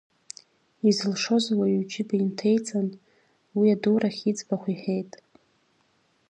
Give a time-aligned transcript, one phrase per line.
[0.89, 2.87] Изылшоз ауаҩы иџьыба инҭеиҵан,
[3.57, 5.11] уи адурахь иӡбахә иҳәеит.